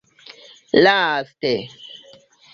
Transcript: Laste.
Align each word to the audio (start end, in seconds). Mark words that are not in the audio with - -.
Laste. 0.83 1.53